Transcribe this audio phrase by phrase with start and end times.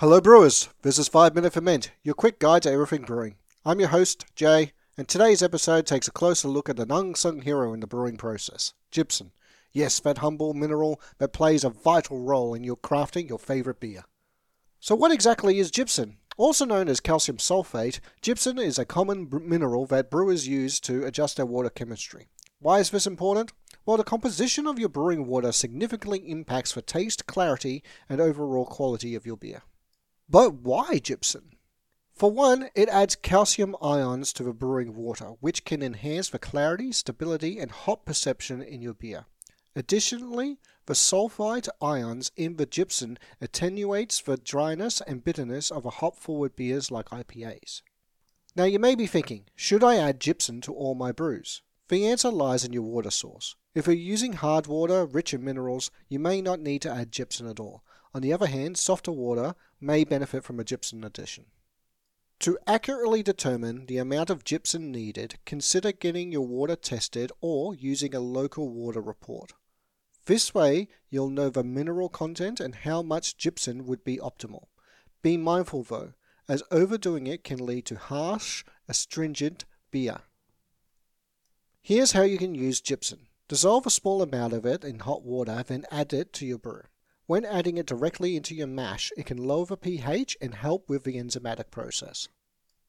[0.00, 0.70] Hello, brewers.
[0.80, 3.34] This is 5 Minute Ferment, your quick guide to everything brewing.
[3.66, 7.74] I'm your host, Jay, and today's episode takes a closer look at an unsung hero
[7.74, 9.32] in the brewing process gypsum.
[9.74, 14.04] Yes, that humble mineral that plays a vital role in your crafting your favorite beer.
[14.78, 16.16] So, what exactly is gypsum?
[16.38, 21.36] Also known as calcium sulfate, gypsum is a common mineral that brewers use to adjust
[21.36, 22.30] their water chemistry.
[22.58, 23.52] Why is this important?
[23.84, 29.14] Well, the composition of your brewing water significantly impacts the taste, clarity, and overall quality
[29.14, 29.62] of your beer.
[30.30, 31.50] But why gypsum?
[32.12, 36.92] For one, it adds calcium ions to the brewing water, which can enhance the clarity,
[36.92, 39.24] stability, and hop perception in your beer.
[39.74, 46.54] Additionally, the sulfite ions in the gypsum attenuates the dryness and bitterness of a hop-forward
[46.54, 47.82] beers like IPAs.
[48.54, 51.62] Now you may be thinking, should I add gypsum to all my brews?
[51.88, 53.56] The answer lies in your water source.
[53.74, 57.48] If you're using hard water rich in minerals, you may not need to add gypsum
[57.48, 57.82] at all.
[58.12, 61.46] On the other hand, softer water may benefit from a gypsum addition.
[62.40, 68.14] To accurately determine the amount of gypsum needed, consider getting your water tested or using
[68.14, 69.52] a local water report.
[70.24, 74.68] This way, you'll know the mineral content and how much gypsum would be optimal.
[75.22, 76.14] Be mindful though,
[76.48, 80.22] as overdoing it can lead to harsh, astringent beer.
[81.82, 83.28] Here's how you can use gypsum.
[83.48, 86.82] Dissolve a small amount of it in hot water, then add it to your brew.
[87.30, 91.04] When adding it directly into your mash, it can lower the pH and help with
[91.04, 92.26] the enzymatic process.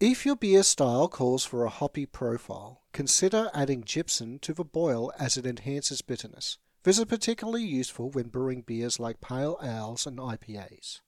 [0.00, 5.12] If your beer style calls for a hoppy profile, consider adding gypsum to the boil
[5.20, 6.58] as it enhances bitterness.
[6.82, 11.00] This is particularly useful when brewing beers like pale ales and IPAs.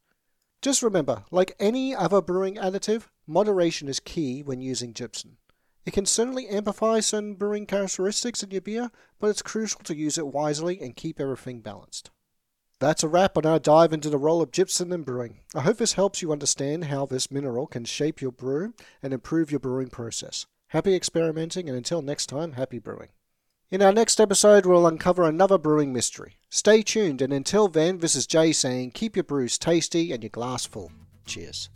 [0.63, 5.39] Just remember, like any other brewing additive, moderation is key when using gypsum.
[5.85, 10.17] It can certainly amplify certain brewing characteristics in your beer, but it's crucial to use
[10.17, 12.13] it wisely and keep everything balanced.
[12.79, 15.41] That's a wrap on our dive into the role of gypsum in brewing.
[15.55, 19.51] I hope this helps you understand how this mineral can shape your brew and improve
[19.51, 20.45] your brewing process.
[20.69, 23.09] Happy experimenting, and until next time, happy brewing.
[23.71, 26.37] In our next episode, we'll uncover another brewing mystery.
[26.51, 30.31] Stay tuned, and until then, this is Jay saying keep your brews tasty and your
[30.31, 30.93] glass full.
[31.25, 31.71] Cheers.